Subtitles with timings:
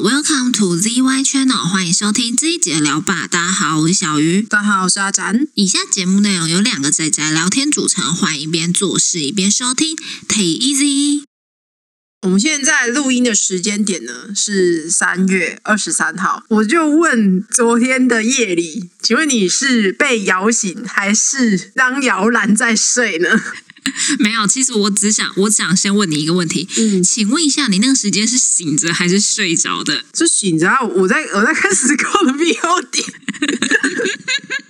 [0.00, 3.26] Welcome to ZY Channel，欢迎收听这一节聊吧。
[3.26, 4.42] 大家好，我是小鱼。
[4.42, 5.48] 大家好，我是阿展。
[5.54, 9.96] 以下节目内容由两个仔仔聊天组成，欢迎一边做事一边收听
[10.28, 11.24] ，Take easy。
[12.22, 23.28] 我们现在录音的时间点呢是三月二十三号，我就问昨天的夜里，请问你是被摇醒还是当摇篮在睡呢？
[24.18, 30.04] 没有，其实我只想，我想先问你一个问题，嗯请问一下，你那个时间是醒着还是睡着的？
[30.14, 33.04] 是醒着啊，我在我在看时空的 VOD，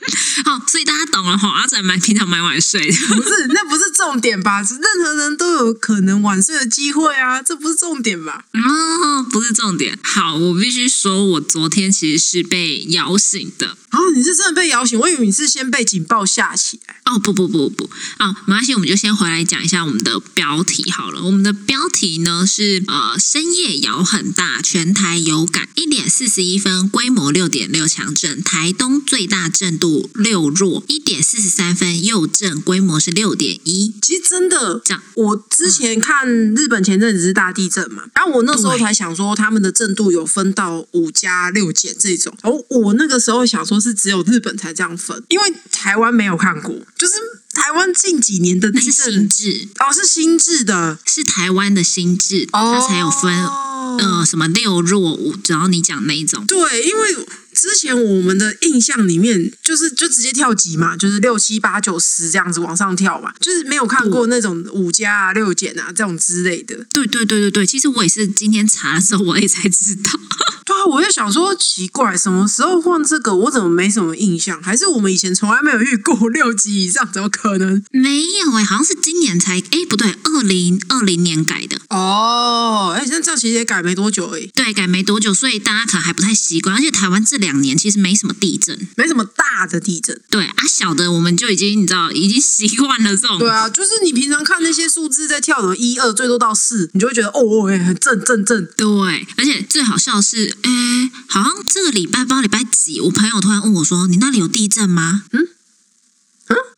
[0.44, 1.48] 好，所以大家懂了哈。
[1.48, 4.62] 阿仔蛮平常蛮晚睡的，不是那不是重点吧？
[4.62, 8.44] 是任何人都有可能晚睡的机会啊，这不是重点吧？
[8.52, 9.98] 哦，不是重点。
[10.02, 13.76] 好，我必须说，我昨天其实是被摇醒的。
[13.90, 16.96] 哦，你是真的被摇醒，我以为你是先被警报吓起来。
[17.06, 21.22] 哦不不不不啊，没关系，我们就先回来讲一下我们的标题好了。
[21.22, 33.94] 我们的标题呢是呃深夜摇很大，全台有感，一点四十一分，规模六点六强震，台东最大震度六弱，一点四十三分右震，规模是六点一。
[34.02, 47.14] 其实真的这样，我之前看日本前阵子是大地震嘛，然后我那时候才想说他们的震度有分到五加六减这种，然后我那个时候想说是只有日本才这样分，因为台湾没有看过，就是
[47.52, 50.98] 台湾近几年的那是地震新制，哦是新制的。
[51.04, 56.44] 是台湾的新制，它才有分哦呃什么六弱五，只要你讲那一种。
[56.46, 57.16] 对，因为
[57.60, 66.76] 之前我们的印象里面，就是就直接跳级嘛，就是六七八九十这样子往上跳嘛，就是没有看过那种五加啊、六减啊这种之类的。
[66.92, 70.10] 对对对对对，其实我也是今天查的时候，我也才知道。
[70.64, 73.34] 对啊，我就想说奇怪，什么时候换这个？
[73.34, 74.62] 我怎么没什么印象？
[74.62, 77.10] 还是我们以前从来没有遇过六级以上？
[77.10, 77.82] 怎么可能？
[77.90, 86.76] 没有哎、好像是今年才哎，不对，二零二零年改的，哦，哎，那这样其实也改没多久而已，对，改没多久，所以大家可能还不太习惯。
[86.76, 90.20] 而且台湾这两年其实没什么地震，没什么大的地震。
[90.30, 93.38] 对啊，小的我们就已经你知道，已经习惯了这种。
[93.38, 98.66] 对啊，就是你平常看那些数字在跳的一二，最多到四，你就会觉得哦哦，哎，很正正正。
[98.76, 105.48] 对，而且最好笑的是，哎，好像这个礼拜不知道礼拜几，我朋友突然问我说：“你那里有地震吗？”嗯嗯，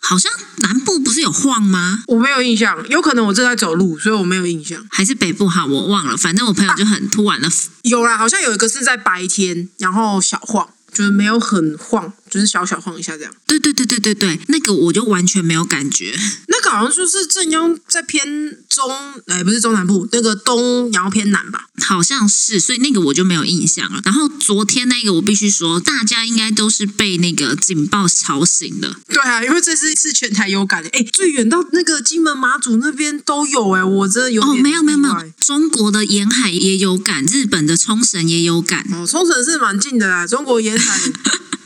[0.01, 2.03] 好像南部不是有晃吗？
[2.09, 4.85] 我没有印象，有可能我正在走路，所以我没有印象。
[4.91, 6.17] 还是北部好，我忘了。
[6.17, 7.49] 反正我朋友就很突然的，
[7.83, 13.33] 有啦，好像有一个是在白天，然后小晃，就是没有很晃，就是小小晃一下这样。
[13.47, 16.15] 对对对对对对，那个我就完全没有感觉。
[16.49, 18.25] 那个好像就是正央在偏
[18.69, 18.89] 中，
[19.27, 21.67] 哎，不是中南部，那个东然后偏南吧。
[21.83, 24.01] 好像是，所以那个我就没有印象了。
[24.05, 28.95] 然后昨天那个，我必须说，大家应该都是被那个警报吵醒的。
[29.09, 38.87] 对啊，因为这次是全台有感的，哎，最远到那个金门马祖那边都有，哎，我真的有哦，没有没有没有，中国的沿海也有感，日本的冲绳也有感。
[38.93, 41.01] 哦，冲绳是蛮近的啦，中国沿海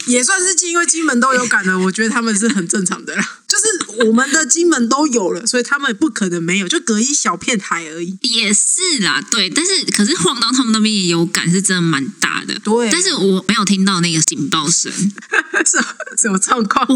[0.07, 3.39] 也算是金，因为金门都有感的，我觉得他们是很正常的啦。
[3.55, 8.19] 就是我们的金门都有了，所以他们不可能没有，就隔一小片海而已。
[8.23, 12.59] 也是啦，对，但是可是晃到他们那边也有感，是真的蛮大的。
[12.65, 14.93] 对但是我没有听到那个警报声。
[15.65, 15.87] 什么
[16.19, 16.87] 什么状况？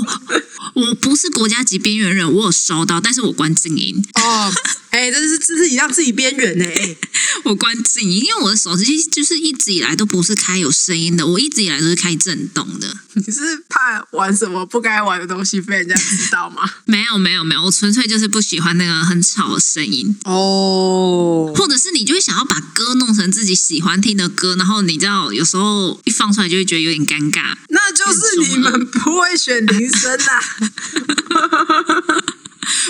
[0.75, 4.53] 我不是国家级边缘人，我有收到，但是我关静音，哦，
[4.91, 6.97] 哎，这是自己让自己边缘呢，哎。
[7.45, 12.97] 我关静音，因为我的手机就是一直以来都不是开有声音的，我一直以来都是开震动的。
[13.15, 16.69] 你是怕玩什么不该玩的东西被人家知道吗？
[16.85, 27.57] 没有没有没有，我纯粹就是不喜欢那个很吵的声音，哦，或者是你就会想要把歌弄成自己喜欢听的歌，然后你知道有时候一放出来就会觉得有点尴尬。
[27.69, 30.43] 那就是你们不会选铃声啦。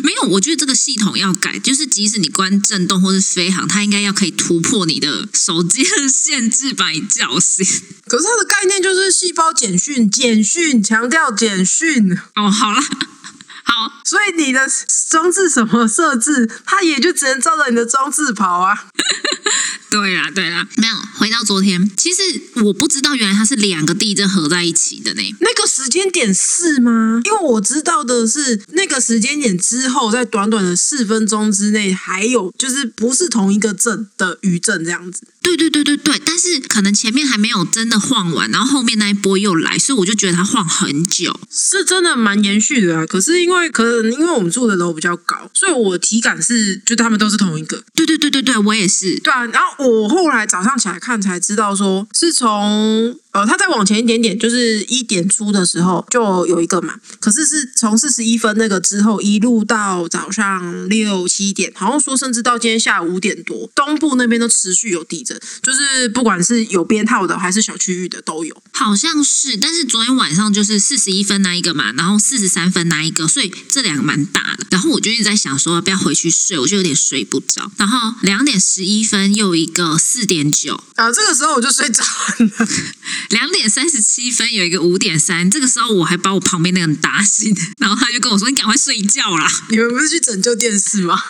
[0.02, 7.64] 没有，我觉得这个系统要改，就是即使你关震动或是飞行，它应该要可以突破你的手机的限制，把你叫醒。
[8.06, 12.82] 可是它的概念就是细胞简讯，简讯强调简讯，哦，好啦，
[13.70, 14.66] 好，所以你的
[15.10, 18.86] 装置什么设置，它也就只能照着你的装置跑啊。
[19.90, 22.22] 对啦，对啦，没有回到昨天，其实
[22.64, 25.22] 我不知道原来它是两个地震合在一起的呢。
[25.40, 27.20] 那个时间点是吗？
[27.24, 35.22] 因为我知道的是，那个时间点之后，在短短的四分钟之内，还有就是不是同一个震的余震这样子。
[35.56, 41.38] 对对对对对，但是可能前面还没有真的晃完，然后后面那一波又来，所以我就觉得它晃很久。
[41.50, 43.06] 是真的蛮延续的啊。
[43.06, 47.82] 可是因为可能因为我们住的楼比较高，所以我体感是就他们都是同一个。
[47.94, 49.18] 对对对对对，我也是。
[49.20, 56.94] 对啊，然后我后来早上起来看才知道说，是从呃，它再往前一点点，就是一点出的时候就有一个嘛。
[57.20, 68.62] 可是是从四十一分那个之后，一路到早上六七点，好像说甚至到今天下午五点多，东部那边都持续有地震，就是不管是有编号的还是小区域的都有。
[68.72, 74.66] 好像是，但是昨天晚上就是四十一分那一个嘛，然后四十三分那一个，所以这两个蛮大的。
[74.70, 77.70] 然后我就一直在想说要不要回去睡，我就有点睡不着。
[77.76, 82.68] 然后两点十一分又一个四点九，啊，这个时候我就睡着了。
[83.30, 89.50] 两点三十七分有一个五点三，这个时候我还把我旁边那个人打醒， 然后他就跟我说：“你赶快睡觉啦。
[89.70, 91.22] 你们不是去拯救电视吗？”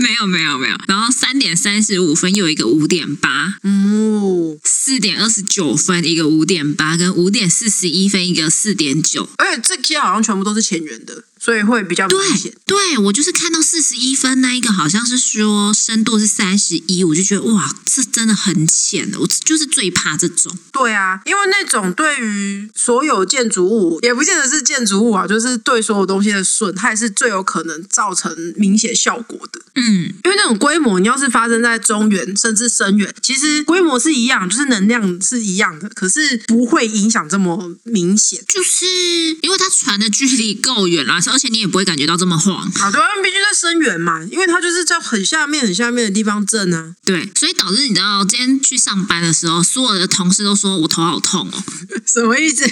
[0.00, 9.28] 没有没有没有，然后三点三十五分又有一个五点八，哦，四点二十九分一个五点八，跟五点四十一分一个四点九。
[9.36, 12.78] 而且这些好像全部都是前缘的，所以会比较明显对。
[12.78, 20.56] 对，我就是看到四十一分那一个，好像是说深度是三十一，我就觉得哇，这真的很浅的，我就是最怕这种。
[20.72, 29.60] 对啊，因为那种对于所有建筑物，也不见得是建筑物啊，就是对所有东西的损害是最有可能造成明显效果的。
[29.74, 38.42] 嗯，因为那种规模，你要是发生在中原甚至深远，其实规模是一样，就是能量是一样的，可是不会影响这么明显。
[38.48, 38.86] 就是
[39.42, 42.56] 因为它传的距离够远啦，而且你也不会感觉到这么晃。
[42.56, 46.94] 啊，对啊，因为毕竟在深远嘛，因为它就是在很下面、很下面的地方震啊。
[47.04, 51.62] 对，所以导致你知道，今天去上班的时候，所有的同事都说我头好痛哦，
[52.06, 52.70] 什么意思？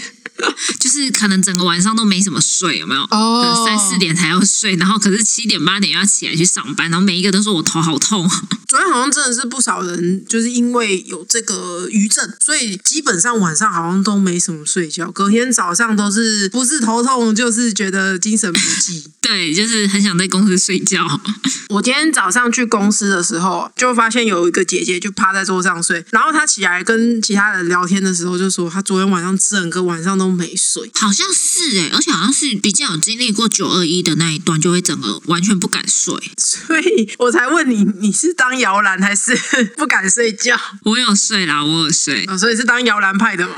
[0.78, 3.00] 就是可能整个晚上都没怎么睡，有没有？
[3.10, 8.28] 哦三四点才要睡，然后可是七点八点又要起来去上班，然后每一个都说我头好痛。
[8.68, 19.04] 昨天好像真的是不少人，就是因为有这个余震，所以基本上晚上好像都没什么睡觉，隔天早上都是不是头痛就是觉得精神不济。
[19.20, 21.04] 对，就是很想在公司睡觉。
[21.68, 30.90] 我今天早上去公司的时候，就发现有一个姐姐就趴在桌上睡，然后她起来跟其他人聊天的时候，就说她昨天晚上整个晚上都没睡。
[30.94, 36.14] 好像是哎、而且好像是比较有经历过九二一的那一段，就会整个完全不敢睡。
[36.38, 39.34] 所以我才问你，你是当摇篮还是
[39.76, 40.56] 不敢睡觉？
[40.84, 43.54] 我有睡啦，我有睡，啊，所以是当摇篮派的嘛？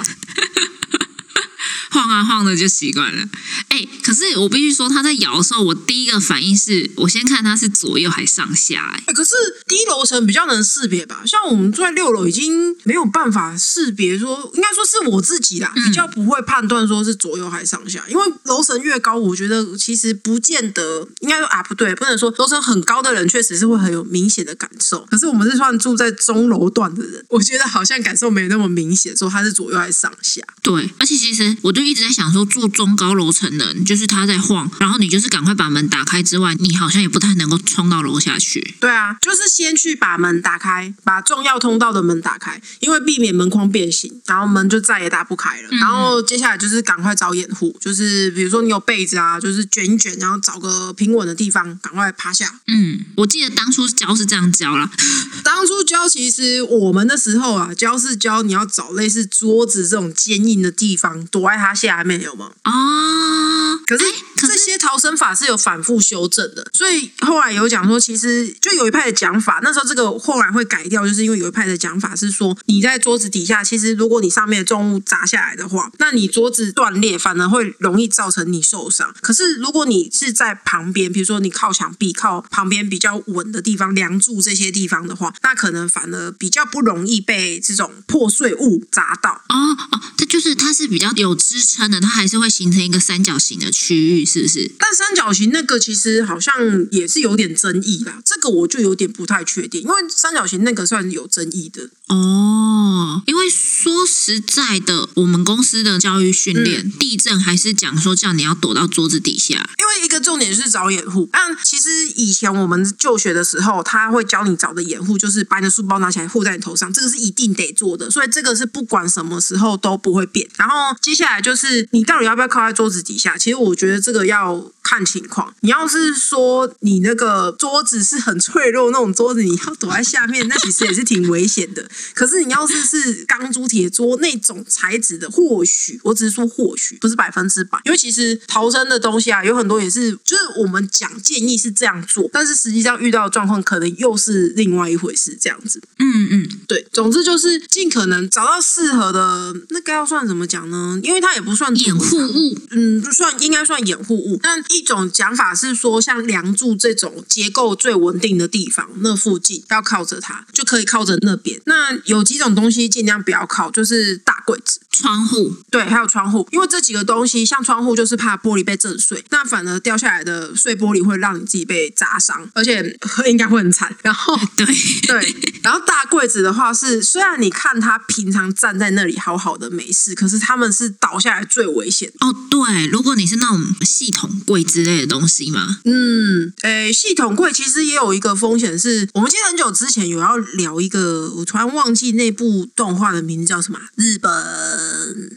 [1.90, 3.28] 晃啊晃的就习惯了。
[3.68, 9.34] 哎、可是我必须说，他在摇的时候，我第一个反应是我先看他是左右还上下、哎，欸可是
[9.66, 11.22] 低楼层比较能识别吧？
[11.26, 30.42] 像我们住在六楼，已经没有办法识别说，应该说是我自己啦，比较不会判断说是左右还上下，因为楼层越高，我觉得其实不见得，应该说啊不对，不能说楼层很高的人确实是会很有明显的感受，可是我们是算住在中楼段的人，我觉得好像感受没有那么明显，说他是左右还是上下。
[30.62, 38.74] 对，而且其实我就一直在想说，住中高楼层的人，就是他在晃，然后你就是赶快把门打开之外，你好像也不太能够冲到楼下去。
[38.80, 45.68] 对啊，就是先去把门打开，把重要通道的门打开，因为避免门框变形，然后门就再也打不开了。
[45.78, 52.58] 然后接下来就是赶快找掩护，就是比如说你有被子啊，就是卷一卷，然后找个平稳的地方，赶快趴下。
[52.66, 54.90] 嗯，我记得当初教是这样教啦。
[55.44, 62.52] 当初教其实我们的时候啊，教是教你要找类似桌子这种坚硬的地方，躲在它下面，有吗？
[62.64, 64.04] 哦，可是
[64.46, 79.14] 这些逃生法是有反复修正的，所以后来有讲说，其实就有一派的讲法，那时候这个后来会改掉，就是因为有一派的讲法是说，你在桌子底下，其实如果你上面的重物砸下来的话，那你桌子断裂反而会容易造成你受伤。
[79.20, 89.42] 可是如果你是在旁边，比如说你靠墙壁、靠旁边比较稳的地方、梁柱这些地方的话，那可能反而比较不容易被这种破碎物砸到。
[89.48, 89.56] 哦
[89.92, 94.72] 哦，它就是它是比较有支撑的，它还是会形成一个三角形的区域，是不是？
[94.76, 96.52] 但三角形那个其实好像
[96.90, 101.90] 也是有点争议啦，这个我就有点不太确定，因为三角形那个算有争议的。
[102.08, 109.70] 哦，因为说实在的，我们公司的教育训练，地震还是讲说叫你要躲到桌子底下。
[109.78, 120.48] 因为一个重点是找掩护，但其实以前我们就学的时候，他会教你找的掩护就是把你的书包拿起来护在你头上，这个是一定得做的，所以这个是不管什么时候都不会变。
[120.56, 123.36] 然后接下来就是你到底要不要靠在桌子底下？
[123.36, 125.52] 其实我我觉得这个要看情况。
[125.60, 131.86] 你要是说你那个桌子是很脆弱那种桌子，你要躲在下面，那其实也是挺危险的。
[132.14, 145.82] 可是你要是是钢珠铁桌那种材质的，或许我只是说或许不是百分之百，因为其实逃生的东西啊，有很多也是就是我们讲建议是这样做，但是实际上遇到的状况可能又是另外一回事，这样子。
[145.98, 150.98] 嗯嗯，对，总之就是尽可能找到适合的，那该要算怎么讲呢？
[151.02, 152.58] 因为它也不算掩护物。
[152.70, 161.60] 嗯，就算应该算掩护物，但一一种讲法是说，像梁柱这种结构最稳定的地方，那附近要靠着它，就可以靠着那边。
[161.66, 164.80] 那有几种东西尽量不要靠，就是大柜子。
[164.90, 173.94] 窗户，对，还有窗户，因为这几个东西，像窗户就是怕玻璃被震碎，那反而掉下来的碎玻璃会让你自己被砸伤，而且应该会很惨。
[174.02, 174.66] 然后，对
[175.06, 182.10] 对，然后大柜子的话是，虽然你看他平常站在那里好好的没事，可是他们是倒下来最危险。
[182.20, 194.77] 哦，对，如果你是那种系统柜之类的东西嘛，嗯，诶，系统柜其实也有一个风险，是我们记得很久之前有要聊一个，我突然忘记那部动画的名字叫什么，日本。
[194.78, 195.30] 嗯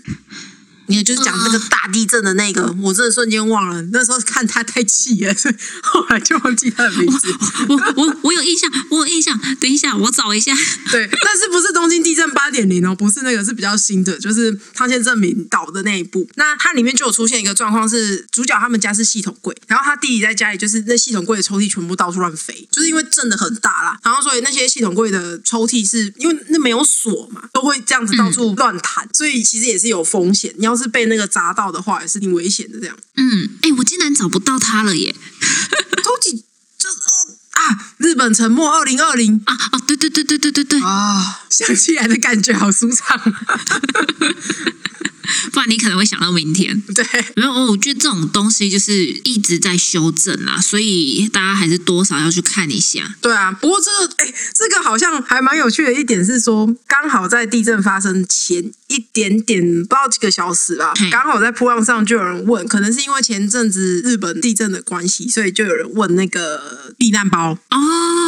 [0.92, 3.82] 你就是讲那个大地震的那个，我真的瞬间忘了。
[3.94, 7.28] 那时候看他太气了，所 以后来就忘记他的名字。
[7.70, 9.40] 我我我有印象，我有印象。
[9.60, 10.54] 等一下，我找一下。
[10.92, 12.94] 对，但是不是东京地震八点零哦？
[12.94, 16.28] 不是那个，是比较新的，就是汤先证明倒的那一部。
[16.36, 23.98] 那它里面就有出现一个状况，是主角他们家是系统柜，然后他弟弟在家里就是那系统柜的抽屉全部到处乱飞，就是因为震的很大啦。
[24.04, 30.54] 然后所以那些系统柜的抽屉是因为那没有锁嘛，都会这样子到处乱弹，所以其实也是有风险。
[30.58, 32.80] 你要是被那个砸到的话，也是挺危险的。
[32.80, 35.14] 这样，嗯，哎，我竟然找不到他了耶！
[36.04, 36.32] 超级
[36.78, 36.98] 就是
[37.52, 43.20] 啊，日本沉没二零二零啊啊，对对对对对对对啊，想起来的感觉好舒畅。
[45.52, 46.80] 不然你可能会想到明天。
[46.94, 53.16] 对，没有，我觉得这种东西就是一直在修正啊，所以大家还是多少要去看一下。
[53.22, 67.78] 对啊，不过这个，哎，这个好像还蛮有趣的一点是说，刚好在地震发生前一点点，不知道几个小时吧，刚好在铺浪上就有人问，可能是因为前阵子日本地震的关系，所以就有人问那个避难包哦，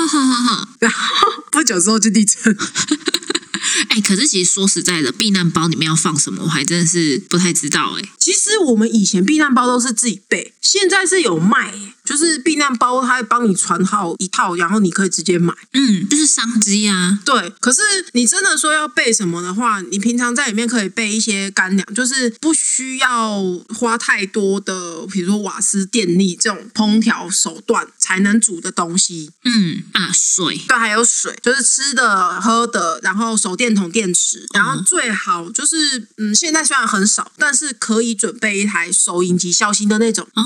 [0.07, 2.55] 好好好， 然后不久之后就地震。
[3.89, 7.98] 哎，可是其实说实在的，避难包里面要放什么，我还真的是不太知道。
[7.98, 15.53] 哎，其实我们以前避难包都是自己备，现在是有卖，就是避难包，它会帮你传好一套，然后你可以直接买。
[15.74, 17.20] 嗯，就是商机啊。
[17.25, 17.82] 对，可是
[18.13, 29.32] 你真的说要备什么的话，你平常在里面可以备一些干粮，就是不需要花太多的，比如说瓦斯、电力这种烹调手段才能煮的东西。
[29.46, 40.43] 嗯啊，水，对，还有水，就是吃的、喝的，然后手电筒、电池，然后最好就是，嗯，现在虽然很少，但是可以准备一台收音机，小型的那种哦。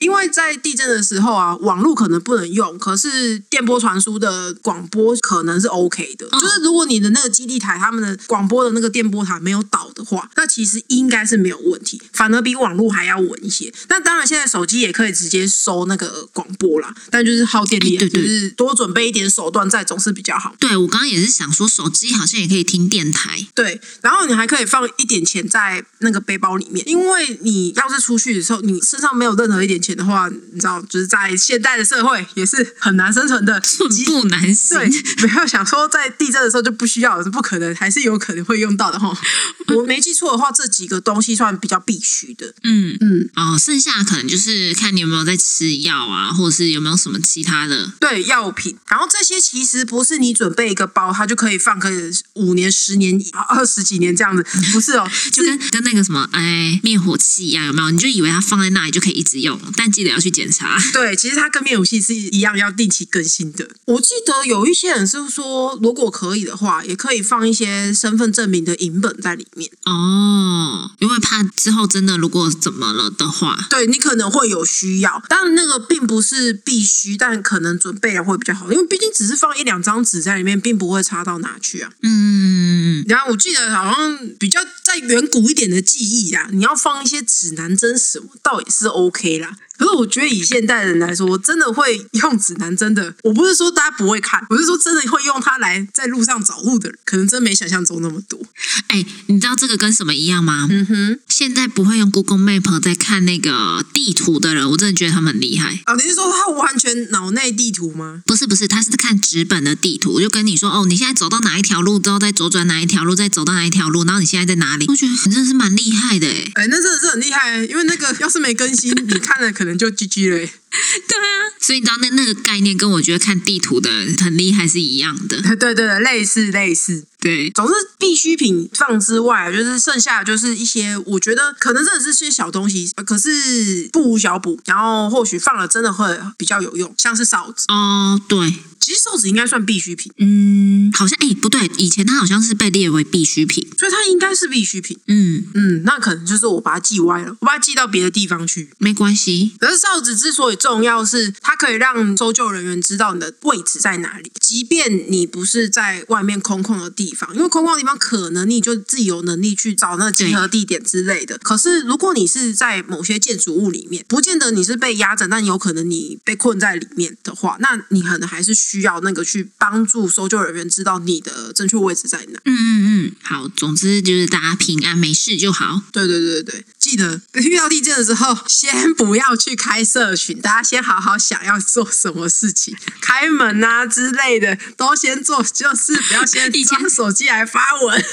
[0.00, 6.28] 因为在地震的时候啊，网络可能不能用，可是电波传输的广播可能是 OK 的。
[6.28, 13.72] 就是如果你的那个基地台，他们的广播的那个电波塔没有倒的话，那其实应该是没有问题，反而比网络还要稳一些。
[13.88, 20.54] 那当然，现在手机也可以直接收那个广播啦，但就是耗电力，就是多准备一点手段在总是比较好。
[20.58, 23.46] 对我刚刚也是想说，手机好像也可以听电台。
[23.54, 34.78] 对，然后你还可以放一点钱在那个背包里面，因为你要是出去的时候，你身上没有任何一点钱的话，你知道，就是在现代的社会也是很难生存的，寸步难行。
[34.78, 39.16] 对，不要想说在地震的时候就不需要，是不可能，还是有可能会用到的哈。
[39.74, 42.54] 我没记错的话，这几个东西算比较必须的。
[42.62, 48.76] 嗯嗯，哦，剩下可能就是看你有没有在吃药啊，或者是有没有什么其他的对药品。
[48.88, 51.90] 然后这些其实不是你准备一个包，它就可以放个
[52.34, 57.90] 五年、十年、二十几年这样子， 不是哦，就跟跟那个什么哎灭火器一样，有没有？
[57.90, 60.78] 你就以为它放在那里就可以一直用，但记得要去检查。
[60.92, 63.68] 对，其实它跟灭火器是一样，要定期更新的。
[63.86, 75.22] 我记得有一些人是说，如果可以的话，也可以放一些身份证明的影本在里面哦，因为怕之后真的如果怎么了的话，对你可能会有需要。
[75.28, 81.90] 当然那个并不是必须，但可能准备了会比较好，因为毕竟只是放一两张纸在里面，并不会差到哪去啊。
[82.02, 89.56] 嗯，然后我记得好像比较在远古一点的记忆啊，你要放一些指南针什么，倒也是 OK 啦。
[89.78, 98.40] 可是我觉得以现代人来说，真的会用指南针的，我不是说大家不会看，我是说真的会用它来在路上找路的人，可能真没想象中那么多。
[98.88, 100.68] 哎，你知道这个跟什么一样吗？
[100.70, 105.80] 嗯哼，现在不会用 Google Map 在看那个地图的人，我真的觉得他们很厉害。
[105.84, 108.22] 啊，你是说他完全脑内地图吗？
[108.26, 114.86] 不是不是，他是看纸本的地图，我就跟你说哦，你现在走到哪一条路之后再左转哪一条路，再走到哪一条路，然后你现在在哪里？
[114.88, 116.50] 我觉得你真的是蛮厉害的哎。
[116.54, 120.48] 哎，那真的是很厉害，因为那个要是没更新，你看了可能就 GG 了。
[121.08, 123.90] 对啊，所以你知道那那个概念跟我觉得看地图的
[124.22, 125.40] 很厉害是一样的。
[125.56, 127.04] 对对对，类似类似。
[127.20, 134.60] 对，总之必需品放之外，就是剩下就是一些我觉得可能真的是些小东西，可是不无小补。
[134.66, 138.52] 然后或许放了真的会比较有用，像是哨子哦，对。
[138.84, 143.66] 其实瘦子应该算必需品，嗯，好像哎、不对，以前它好像是被列为必需品。
[143.78, 144.98] 所以它应该是必需品。
[145.06, 148.68] 嗯，嗯，那可能就是我把它记歪了，我把它记到别的地方去。
[148.76, 149.52] 没关系。
[149.58, 161.38] 可是哨子之所以重要是，它可以让搜救人员知道你的位置在哪里，即便你不是在外面空旷的地方，因为空旷的地方可能你就自己有能力去找那个集合地点之类的。
[161.38, 172.40] 可是如果你是在某些建筑物里面，不见得你是被压着，但有可能你被困在里面的话，那你可能还是需要那个去帮助搜救人员知道你的正确位置在哪。
[172.44, 175.80] 嗯嗯嗯，好，总之就是大家平安没事就好。
[175.92, 176.64] 对对对对对，
[176.94, 188.04] 记得 遇到地震的时候，先不要去开社群，大家先好好想要做什么事情，开门啊之类的都先做，就是不要先以前装手机来发文。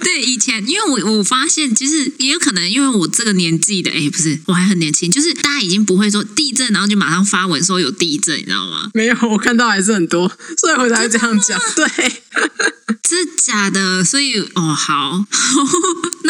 [0.00, 8.90] 对，以前因为我我发现，其实也有可能，因为我这个年纪的，哎，不是，我还很年轻，就是大家已经不会说地震，然后就马上发文说有地震，你知道吗？
[8.94, 10.28] 没有，我看到还是很多，
[10.58, 11.58] 所以我才会这样讲。
[11.76, 12.22] 对，
[13.02, 14.04] 真假的？
[14.04, 15.24] 所以哦，好，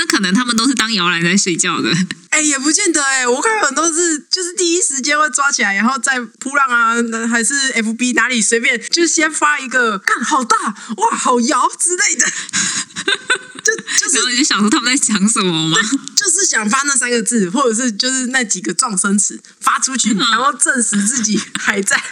[0.03, 1.95] 那可能他们都是当摇篮在睡觉的。
[2.31, 6.97] 哎，也不见得哎，我看很多是就是第一时间会抓起来，然后再扑浪啊，
[7.29, 10.57] 还是 FB 哪里随便，就是先发一个，看好大
[10.97, 12.27] 哇，好摇之类的，
[13.63, 15.77] 就就是然后你就想说他们在讲什么吗？
[16.17, 22.03] 就是想发那三个字，或者是就是那几个撞声词发出去，然后证实自己还在。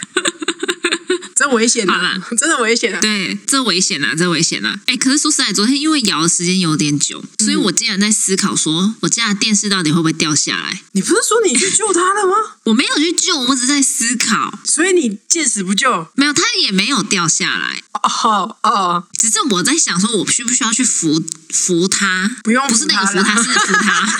[1.41, 2.21] 真危险好啊啦！
[2.37, 2.99] 真的危险啊！
[3.01, 4.79] 对，这危险啊，这危险啊！
[4.85, 10.83] 哎，可是说实在，昨天因为摇的时间有点久，所以我竟然在思考说，我家的电视到底会不会掉下来？
[10.91, 12.35] 你不是说你去救他了吗？
[12.65, 14.59] 我没有去救，我只是在思考。
[14.63, 16.07] 所以你见死不救。
[16.13, 22.29] 没有，他也没有掉下来，哦哦，只是我在想说，我需不需要去扶扶他？
[22.43, 24.19] 不用不是那个扶他，是扶它。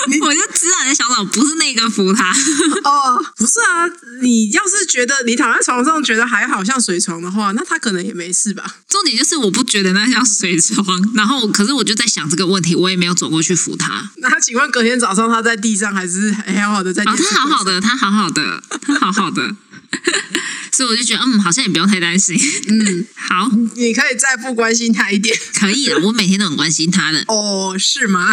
[0.22, 2.30] 我就知道你的想到，不是那个扶他。
[2.84, 3.86] 哦，不是啊！
[4.22, 8.64] 你要是觉得你躺在床上觉得还好像水床的话，那他可能也没事吧？
[8.88, 14.10] 重点就是我不觉得那像水床，然后可是我就在想这个问题，我也没有走过去扶他。
[14.16, 17.14] 那请问隔天早上他在地上还是还好好的在哦？
[17.16, 19.54] 他好好的，他好好的，他好好的。
[20.72, 22.38] 所以我就觉得，嗯，好像也不用太担心。
[22.68, 25.36] 嗯， 好，你可以再不关心他一点。
[25.54, 27.24] 可以了，我每天都很关心他的。
[27.28, 28.32] 哦，是吗？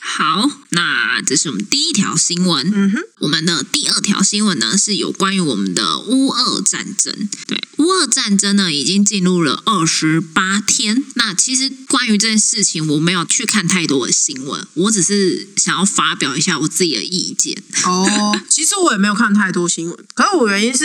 [0.00, 2.70] 好，那这是我们第一条新闻。
[2.74, 7.28] 嗯哼，我们的第二条新闻呢，是有关于我们的乌俄战争。
[7.46, 11.04] 对，乌俄战争呢，已经进入了二十八天。
[11.14, 17.62] 那其实关于这件事情，我没有去看太多的新闻，我只是想要发表一下我自己的意见。
[17.84, 20.84] 哦，其实我也没有看太多新闻，可是我原因是，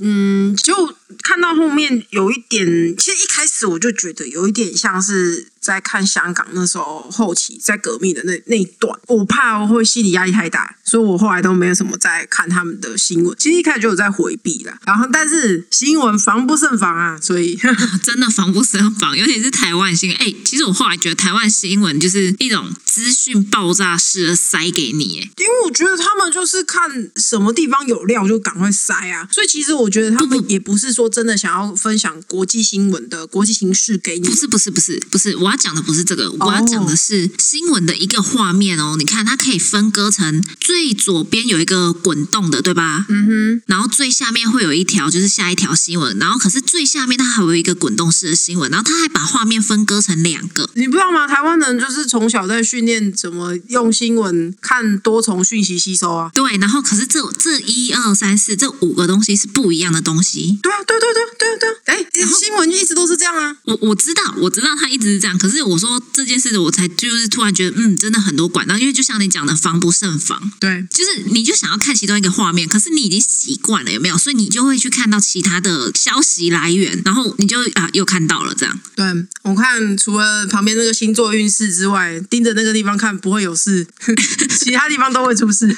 [0.00, 13.34] 嗯，就看到后面有一点，其实一开始我就觉得有一点像是在看香港那时候后期在革命的那那一段，我怕我会心理压力太大，所以我后来都没有什么在看他们的新闻。
[13.38, 17.58] 其实一开始就有在回避了，然后但是新闻防不胜防啊，所以。
[18.02, 20.18] 真的防不胜防，尤其是台湾新闻。
[20.18, 34.28] 哎、其实我后来觉得台湾新闻就是一种资讯爆炸式的塞给你，哎，因为我觉得他们就是看什么地方有料就赶快塞啊，所以其实我觉得他们也不是说真的想要分享国际新闻的国际形势给你。
[34.28, 34.34] 不。
[34.34, 38.96] 是不是不是不是，我要讲的不是这个，我要讲的是新闻的一个画面哦。
[38.98, 43.06] 你看，它可以分割成最左边有一个滚动的，对吧？
[43.08, 46.18] 嗯哼，然后最下面会有一条，就是下一条新闻。
[46.18, 50.68] 然后可是最下面它还有一个滚动式的新闻，然后它还把画面分割成两个。
[50.74, 51.28] 你不知道吗？
[51.28, 56.30] 台湾人就是从小在训练怎么用新闻看多重讯息吸收啊。
[56.34, 60.58] 对，然后可是这这一二三四这五个东西是不一样的东西。
[60.60, 63.56] 对啊，对对对对对，哎，新闻一直都是这样啊。
[63.64, 70.50] 我我知道，我知道他一直是这样，可是我说这件事，我才就是突然觉得，嗯，真的很多管道，因为就像你讲的，防不胜防。
[70.58, 74.16] 对，就是你就想要看其中一个画面，可是你已经习惯了，有没有？
[74.16, 78.80] 所以你就会去看到其他的消息来源，然后你就啊又看到了这样。
[78.96, 79.04] 对，
[79.42, 83.86] 我看除了旁边那个星座运势之外，盯着那个地方看不会有事，
[84.58, 85.66] 其他地方都会出事。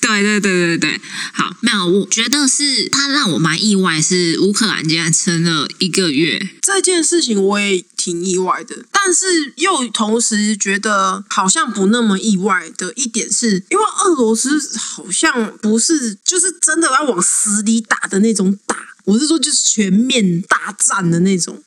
[0.00, 1.00] 对对对对对，
[1.32, 6.50] 好，没有，我觉得是他让我蛮意外，是乌克兰竟然撑了一个月。
[6.62, 21.62] 这件事情我也挺意外的，但是又同时觉得好像不那么意外的一点是，因为俄罗斯好像不是就是真的要往死里打的那种打，我是说就是全面大战的那种。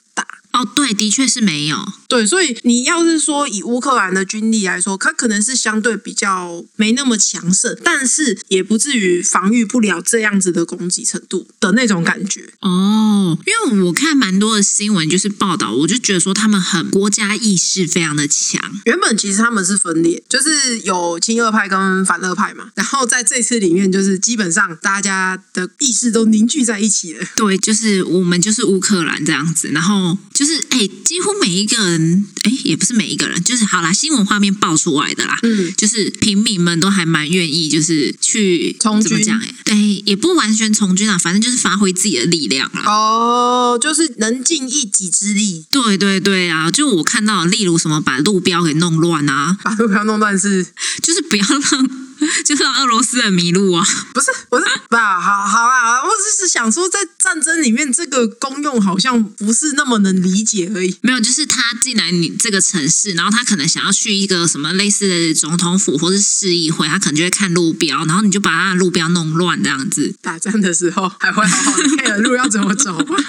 [0.54, 1.78] 哦，对，的确是没有。
[2.08, 12.54] 对，所以你要是说以乌克兰的军力来说，它可能是相对比较没那么强盛，但是也不至于防御不了这样子的攻击程度的那种感觉。
[12.60, 18.62] 哦，因为我看蛮多的新闻，就是报道，我就觉得说他们很国家意识非常的强。
[18.86, 27.26] 原本其实他们是分裂，就是有亲俄派跟反俄派嘛，然后在这次里面，就是基本上大家的意识都凝聚在一起了。
[27.38, 39.39] 对，就是我们就是乌克兰这样子，然后就是哎，几乎每一个人，哎，也不是每一个人，就是好啦，新闻画面爆出来的啦，嗯，就是平民们都还蛮愿意，就是去从军怎么讲？
[39.39, 42.82] 哎，对，也不完全从军啊，反正就是发挥自己的力量啦。
[42.88, 50.65] 哦，就是能尽一己之力，对对对啊，就我看到，例如什么把路标给弄乱啊，把路标弄乱是
[51.04, 51.89] 就是不要让，
[52.46, 53.86] 就是让俄罗斯人迷路啊。
[54.14, 54.32] 不是？
[54.50, 60.98] 我是吧好好啊，我只是想说，在战争里面，这个功用好像不是那么能理解而已。
[61.02, 70.16] 没有，就是他进来你这个城市，然后他可能想要去一个什么类似的总统府或是市议会，他可能就会看路标，然后你就把他的路标弄乱这样子。
[70.22, 73.18] 打仗的时候还会好好的配合路要怎么走吗？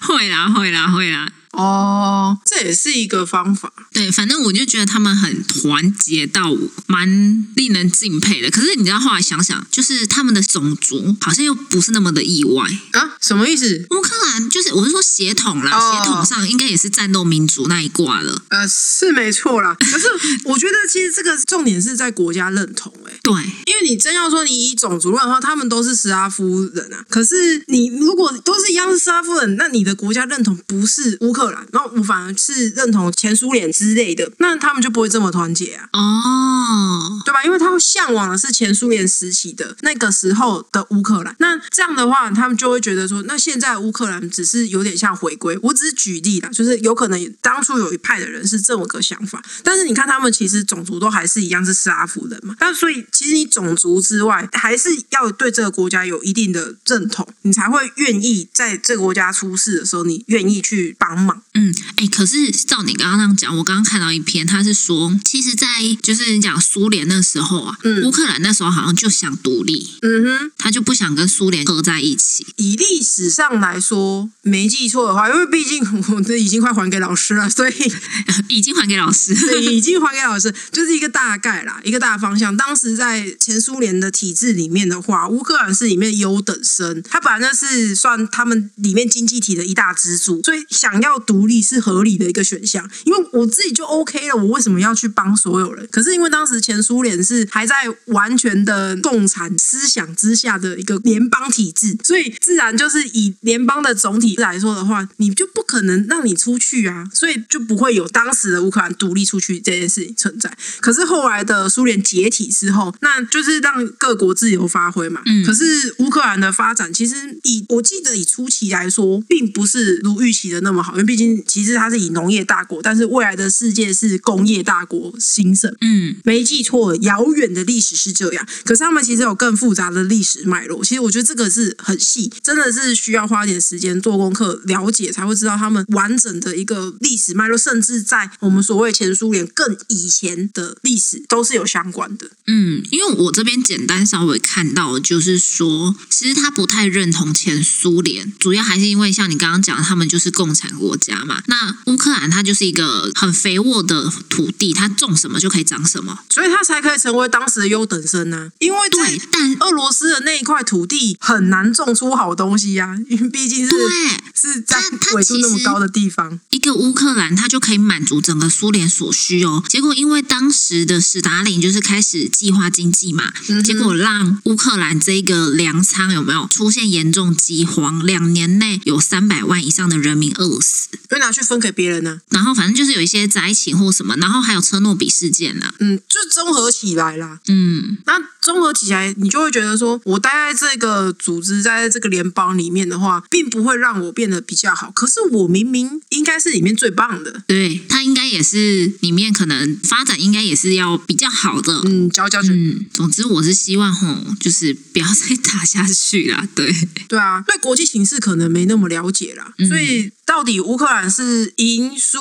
[0.00, 1.28] 会啦，会啦，会啦。
[1.52, 3.72] 哦，这也是一个方法。
[3.92, 8.50] 对，反正我就觉得他们很团结到蛮令人敬佩的。
[8.50, 12.64] 可是你知道后来想想，就是他们的种族好像又不是那么的意外。
[12.92, 13.86] 啊，什么意思？
[13.90, 18.42] 乌克兰就是我是说血统啦，哦血统上应该也是战斗民族那一挂了。
[18.48, 19.76] 呃，是没错啦。
[19.80, 20.06] 可是
[20.44, 23.32] 我觉得其实这个重点是在国家认同、欸，对，
[23.66, 27.04] 因为你真要说你以种族论的话，他们都是斯拉夫人啊。
[27.08, 35.88] 可是你如果都是一样是斯拉夫人，那你的国家认同不是乌克兰，那我反而是认同前苏联之类的，那他们就不会这么团结啊。
[35.92, 37.42] 哦，对吧？
[37.44, 45.58] 因为他们向往的是前苏联时期的那个时候的乌克兰，那这样的话，他们就会觉得说，那现在乌克兰只是有点像回归。
[45.62, 52.54] 我只是举例啦，就是有可能当初有一派的人是这么个想法，但是你看他们其实种族都还是一样是斯拉夫人嘛。
[52.58, 61.42] 但所以其实你种族之外，还是要对这个国家有一定的认同，你才会愿意在这个国家出事的时候，你愿意去帮忙。
[61.54, 65.66] 嗯，哎，可是照你刚刚那样讲，我刚刚看到一篇，他是说，其实，在
[66.02, 70.50] 就是你讲苏联那时候啊，嗯乌克兰那时候好像就想独立，嗯哼。
[70.58, 72.46] 他就不想跟苏联合在一起。
[72.56, 75.82] 以历史上来说，没记错的话，因为毕竟
[76.14, 77.74] 我这已经快还给老师了，所以
[78.48, 79.34] 已经还给老师。
[79.34, 82.56] 对，已经还给老师， 就是一个大概啦，一个大方向。
[82.56, 92.88] 当时在前苏联的体制里面的话，乌克兰是里面优等生，他本来那是算他们里面经济体的一大支柱，所以想要独立是合理的一个选项。
[93.04, 95.86] 因为我自己就 OK 了，我为什么要去帮所有人？
[95.90, 97.74] 可是因为当时前苏联是还在
[98.06, 110.56] 完全的共产思想之下的一个联邦体制，所以自然就是以联邦的总体来说的话，你就不可能让你出去啊，所以就不会有当时的乌克兰独立出去这件事情存在。
[110.80, 115.20] 可是后来的苏联解体之后，那就是让各国自由发挥嘛。
[115.26, 125.74] 嗯可是乌克兰的发展其实以我记得以初期来说，并不是如预期的那么好，因为毕竟其实它是以农业大国，但是未来的世界是工业大国兴盛。
[125.80, 128.46] 嗯，没记错，遥远的历史是这样。
[128.64, 130.84] 可是他们其实有更复杂的历史脉络。
[130.84, 142.30] 其实我觉得这个是很细，真的是需要花点时间做功课了解，才会知道他们完整的一个历史脉络，甚至在我们所谓前苏联更以前的历史都是有相关的。
[142.46, 151.42] 嗯，因为我这边简单稍微看到，就是说，其实他不太认同前苏联，主要还是因为像你刚刚讲的，他们就是共产国家嘛。
[151.46, 156.18] 那乌克兰它就是一个很肥沃的土地，它种什么就可以长什么。
[156.30, 163.88] 所以他才可以成为当时的优等生呢、因为对，但俄罗斯的那一块土地很难种出好东西呀、因 为毕竟是对
[164.34, 166.40] 是在它它纬度那么高的地方。
[166.50, 169.62] 一个乌克兰，它就可以满足整个苏联所需哦。
[169.68, 178.04] 结果因为当时的史达林就是开始计划经济嘛，嗯结果让乌克兰这个粮仓有没有出现严重饥荒？
[178.06, 180.88] 两年内有三百万以上的人民饿死。
[181.10, 187.40] 就拿去分给别人呢、然后反正就是有一些灾情或什么，然后还有车诺比事件呐、嗯，就综合起来啦。
[187.48, 194.90] 嗯，那综合起来，你就会觉得说，我待在这个组织，在这个联邦里面的话，并不会让我变得比较好。
[194.90, 201.82] 可是我明明应该是里面最棒的，对，他应该也是里面可能发展应该也是要比较好的。
[201.84, 202.52] 嗯，佼佼者。
[202.52, 206.46] 嗯，总之我是希望吼，就是不要再打下去啦。
[206.54, 206.74] 对，
[207.08, 212.18] 对啊，对国际形势可能没那么了解啦，嗯所以到底乌克兰是赢输，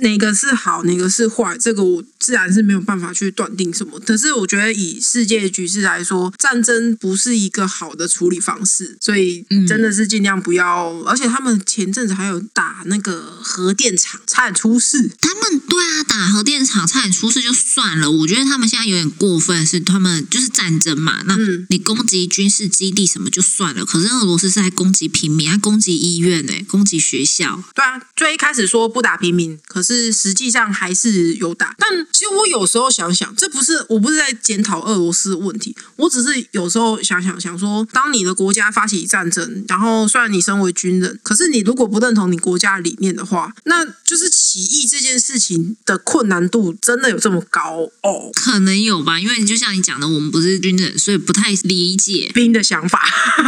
[0.00, 4.00] 哪个是好，哪个是坏，这个我自然是没有办法去断定什么。
[4.00, 10.88] 可是我觉得以世界局局势来说，战争不是一个好的处理方式，所以嗯真的是尽量不要。
[11.04, 15.10] 而且他们前阵子还有打那个核电厂，差点出事。
[15.20, 27.62] 他们对啊，打核电厂差点出事就算了，我觉得他们现在有点过分，是他们就是战争嘛，那嗯你攻击军事基地什么就算了，可是俄罗斯是在攻击平民，还攻击医院呢、攻击学校。
[27.74, 31.74] 对啊，最一开始说不打平民，可是实际上还是有打。
[31.78, 48.30] 但其实我有时候想想，这不是我不是在检讨俄罗斯的问题，我只是有时候想想想说，当你的国家发起战争，然后虽然你身为军人，可是你如果不认同你国家的理念的话，那就是起义这件事情的困难度真的有这么高哦？
[48.34, 52.30] 可能有吧，因为就像你讲的，我们不是军人，所以不太理解。
[52.34, 53.02] 兵的想法，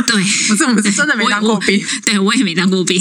[0.06, 3.00] 对， 不是我们是真的没当过兵， 对我也没当过兵。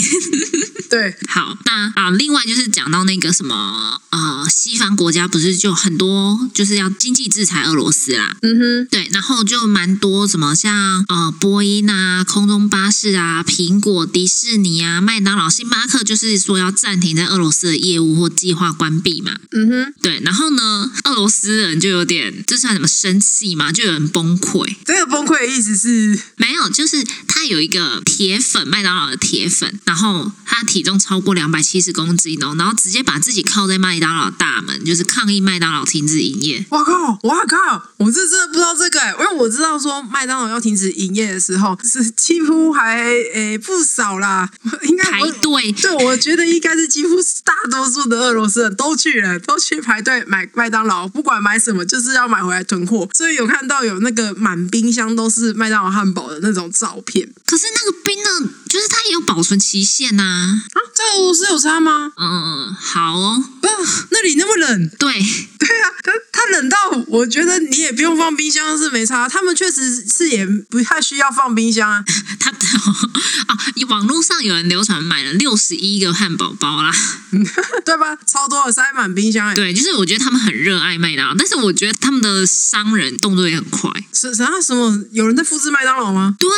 [0.89, 19.31] 对，好，那啊，另外就是讲到那个什么呃，西方国家不是就很多就是要经济制裁俄罗斯啦，嗯哼，对，然后就蛮多什么像呃波音啊、空中巴士啊、苹果、迪士尼啊、麦当劳、星巴克，就是说要暂停在俄罗斯的业务或计划关闭嘛。
[19.51, 24.75] 嗯哼，对，然后呢，俄罗斯人就有点这算什么生气嘛，就有人崩溃。
[24.83, 27.01] 这个崩溃的意思是，没有，就是
[27.41, 36.63] 他有一个铁粉，麦当劳的铁粉，然后他体重超过两百七十公斤哦，然后直接把自己靠在麦当劳大门，就是抗议麦当劳停止营业。
[36.69, 43.01] 我靠，我靠，我是真的不知道这个、欸，因为我知道说麦当劳要停止营业的时候，是几乎还
[43.33, 44.47] 诶、不少啦，
[44.87, 53.09] 应该排我队，对，我觉得应该是几乎大多数的俄罗斯人都去了，都去排队买麦当劳，不管买什么，就是要买回来囤货。
[53.15, 62.11] 所以有看到有那个满冰箱都是麦当劳汉堡的那种照片可是那个冰呢，就是它也有保存期限呐、啊，在俄罗斯有差吗？
[62.17, 63.67] 嗯，好哦，啊、
[64.11, 72.03] 那里那么冷，对，对啊，它它冷到我觉得你也不用放冰箱是没差，他们确实是也不太需要放冰箱啊。
[72.39, 72.51] 他
[73.47, 73.57] 啊，
[73.89, 76.91] 网络上有人流传买了六十一个汉堡包啦。
[77.85, 78.15] 对吧？
[78.25, 83.89] 超多的塞满冰箱、欸，对，就是我觉得他们很热爱麦当劳，但是我觉得他们的商人动作也很快。
[84.13, 85.03] 是啥什么？
[85.11, 86.35] 有人在复制麦当劳吗？
[86.39, 86.49] 对，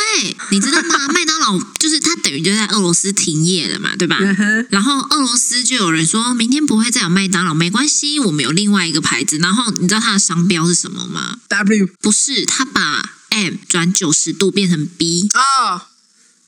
[0.50, 1.08] 你知道吗？
[1.08, 4.18] 麦当劳就是它等于就在俄罗斯停业了嘛，对吧？
[4.20, 9.38] 嗯然后俄罗斯就有人说明天不会再有麦当劳，没关系，我们有另外一个牌子。
[9.38, 15.28] 然后你知道它的商标是什么吗？，W 不是，它把 M 转九十度变成 B。
[15.34, 15.82] 哦。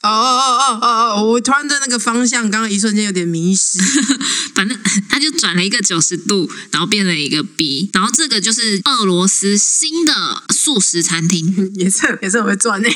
[0.02, 1.24] 哦哦哦哦哦！
[1.24, 3.80] 我突然在那个方向，刚刚一瞬间有点迷失。
[4.54, 11.72] 反正他就转了一个九十度，然后变了一个 B，然后这个就是俄罗斯新的素食餐厅。
[11.74, 12.88] 也是也是很会转呢、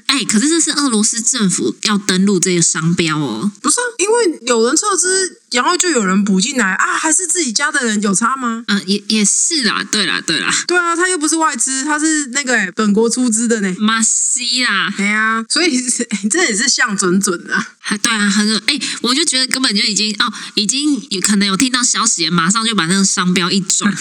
[0.06, 3.50] 哎，可是这是俄罗斯政府要登录这个商标哦。
[3.60, 8.64] 不是、啊，因为有人撤资，然后就有人补进来啊，还是自己家的人有差吗？
[8.68, 13.74] 嗯、也也是啦，对啦，对啦，对啊，他又不是外资，他是那个、欸、本国出资的呢。
[13.78, 15.78] 马西啦，对啊，所以
[16.10, 17.66] 哎这也是像准准的、
[18.02, 23.92] 对啊，他说，哎，我就觉得根本就已经哦，已经有可能有听到消息，马上就把那个商标一转。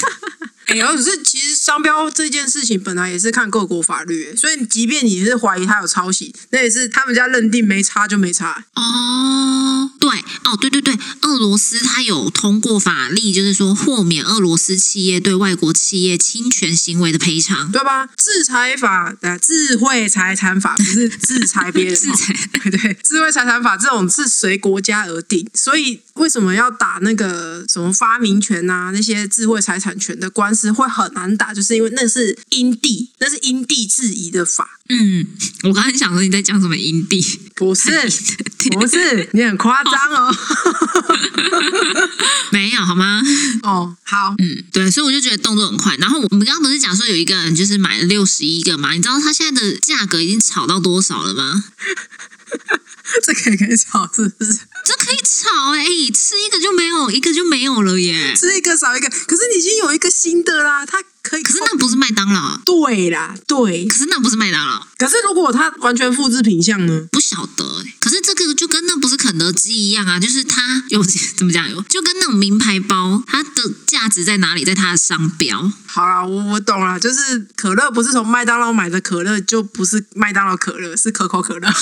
[0.68, 1.22] 哎，呦是
[1.66, 8.66] 商标这件事情本来也是看各国法律，所以即便你是怀疑他有抄袭，那也是他们家认定没差就没差。
[8.76, 9.65] 哦，
[10.00, 10.10] 对，
[10.44, 17.72] 哦，对对对，俄罗斯它有通过法律，就是说豁免俄罗斯企业对外国企业侵权行为的赔偿。
[17.72, 18.06] 对吧？
[18.18, 35.26] 制裁法的智慧财产法不是制裁别人， 制裁对 对，智慧财产法这种是随国家而定，所以为什么要打那个什么发明权啊那些智慧财产权的官司会很难打，就是因为那是因地，那是因地制宜的法，嗯，
[35.64, 37.20] 我刚才想说你在讲什么营地，
[37.56, 37.90] 不是
[38.72, 40.36] 不是，你很夸张哦。
[42.52, 43.22] 没有好吗？
[43.64, 45.96] 哦，好，嗯，对，所以我就觉得动作很快。
[45.98, 48.94] 然后我们刚刚不是讲说有一个人就是买了六十一个嘛？
[48.94, 51.64] 你知道他现在的价格已经炒到多少了吗？
[53.26, 54.60] 这可以可以炒，是不是？
[54.86, 58.36] 这可以炒哎、吃一个就没有，一个就没有了耶。
[58.36, 61.44] 吃一个少一个，可是你已经有一个新的啦，它可以。
[61.44, 63.86] 可是那不是麦当劳，对啦，对。
[63.88, 67.08] 可是那不是麦当劳，可是如果它完全复制品相呢？
[67.12, 67.94] 不晓得欸。
[68.00, 71.04] 可是这个就跟那不是肯德基一样啊，就是它有
[71.36, 74.64] 怎么讲有，就跟那种名牌包，它的价值在哪里？
[74.64, 75.72] 在它的商标。
[75.86, 81.70] 好啦，我我懂了，就是可乐不是从麦当劳买的可乐，就不是麦当劳可乐，是可口可乐。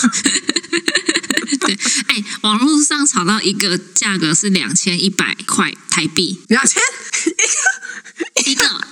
[1.59, 1.77] 对，
[2.07, 6.81] 哎，网络上炒到一个价格是两千一百块台币，两千
[7.25, 8.87] 一个一个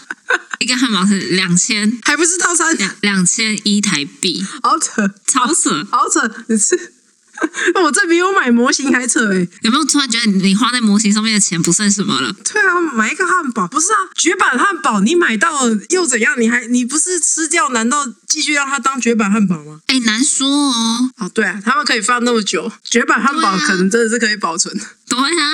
[0.78, 5.86] 汉堡是两千还不是套餐，两两千一台币，好扯，超扯。
[5.92, 6.94] 好扯，你是
[7.84, 12.32] 我这比我买模型还扯哎、有没有突然觉得你花在模型上面的钱不算什么了？
[12.54, 16.40] 对啊，买一个汉堡不是啊，绝版汉堡你买到了又怎样？
[16.40, 17.70] 你还你不是吃掉？
[17.70, 19.82] 难道继续让它当绝版汉堡吗？
[19.88, 21.12] 哎，难说哦。
[21.18, 24.86] 哦，对啊，他们可以放那么久，绝版汉堡可能真的是可以保存的。
[25.10, 25.54] 对啊，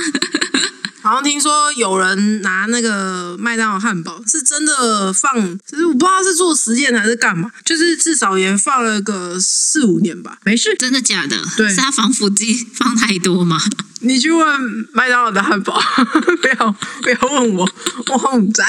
[1.08, 10.38] 好像听说有人拿那个麦当劳汉堡是真的放，其实我不知道是做实验还是干嘛，就是至少也放了个四五年吧。
[10.44, 11.38] 没事，真的假的？
[11.56, 13.58] 对是他防腐剂放太多吗？
[14.02, 14.46] 你去问
[14.92, 15.82] 麦当劳的汉堡，
[16.42, 17.72] 不要不要问我，
[18.12, 18.66] 我很在。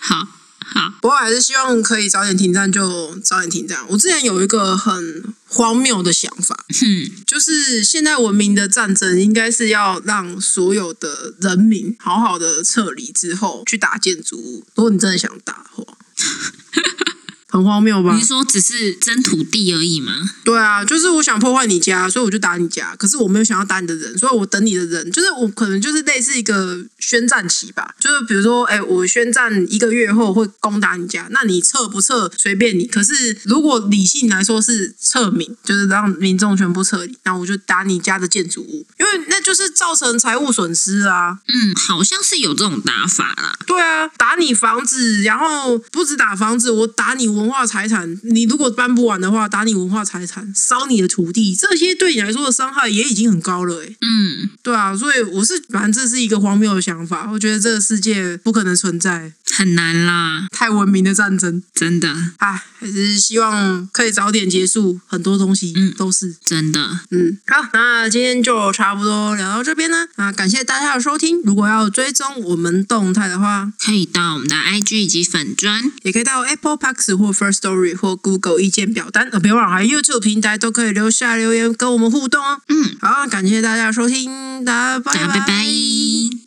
[0.00, 0.28] 好
[0.74, 3.84] 好，不过还是希望可以早点停战就早点停战。
[3.88, 14.64] 我之前有一个很荒谬的想法，嗯，就是现代文明的战争应该是要让所有的人民好好的撤离之后去打建筑物。
[14.74, 15.84] 如果你真的想打的话，
[17.50, 18.22] 很荒谬吧你？
[18.22, 20.12] 说只是争土地而已吗？
[20.44, 22.94] 对啊，就是我想破坏你家，所以我就打你家。
[22.96, 27.94] 可是我没有想要打你的人，所以我等你的人，就是我可能就是类似一个宣战期吧。
[27.98, 32.86] 就是比如说，哎，我宣战一个月后会攻打你家，那你撤不撤随便你。
[32.86, 41.38] 可是如果理性来说是撤民，就是让民众全部撤离，那我就打你家的建筑物，因为那就是造成财务损失啊。
[41.46, 43.56] 嗯，好像是有这种打法啦。
[43.66, 48.18] 对啊，打你房子，然后不止打房子，我打你文化财产。
[48.22, 61.60] 你如果搬不完的话，打你文化财产，烧你的土地，这些对你来说的伤害也已经很高了诶、嗯，对啊，所以我是反正这是一个荒谬的想法，我觉得这个世界不可能存在很难啦，太文明的战争。
[61.74, 66.36] 真的，啊，还是希望可以早点结束，很多东西嗯都是。
[66.44, 67.00] 真的。
[67.10, 70.06] 嗯，好，那今天就差不多聊到这边呢。
[70.14, 82.60] 那感谢大家的收听，如果要追踪我们动态的话，可以到我们的 IG 以及粉砖，也可以到 Apple Parks 或 First Story 或 Google 意见表单，呃，别忘了还有 YouTube 平台都可以留下留言跟我们互动哦。
[82.68, 85.66] 嗯，好，感谢大家的收听，大家拜拜拜拜。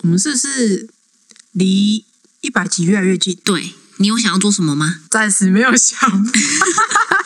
[0.04, 0.88] 我们是不是
[1.52, 2.06] 离
[2.42, 3.38] 一百集越来越近？
[3.44, 5.02] 对你有想要做什么吗？
[5.10, 5.98] 暂时没有想。